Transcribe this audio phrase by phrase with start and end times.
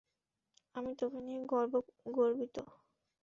[0.75, 1.41] আমি তোকে নিয়ে
[2.13, 2.55] গর্বিত।